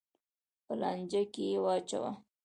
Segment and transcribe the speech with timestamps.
[0.65, 2.11] په لانجه کې یې واچوه.